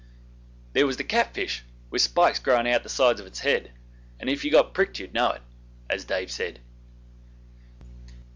There 0.73 0.87
was 0.87 0.97
the 0.97 1.03
cat 1.03 1.31
fish, 1.35 1.63
with 1.91 2.01
spikes 2.01 2.39
growing 2.39 2.67
out 2.67 2.77
of 2.77 2.81
the 2.81 2.89
sides 2.89 3.19
of 3.21 3.27
its 3.27 3.41
head, 3.41 3.71
and 4.19 4.31
if 4.31 4.43
you 4.43 4.49
got 4.49 4.73
pricked 4.73 4.97
you'd 4.97 5.13
know 5.13 5.29
it, 5.29 5.43
as 5.91 6.05
Dave 6.05 6.31
said. 6.31 6.59